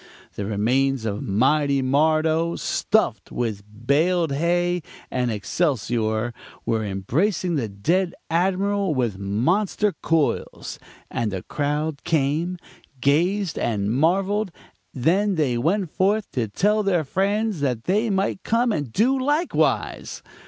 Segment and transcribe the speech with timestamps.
[0.33, 4.81] The remains of Mighty Mardo, stuffed with baled hay
[5.11, 6.33] and excelsior,
[6.65, 10.79] were embracing the dead Admiral with monster coils;
[11.11, 12.57] and the crowds came,
[12.99, 14.49] gazed, and marveled;
[14.91, 20.23] then they went forth to tell their friends that they might come and do likewise.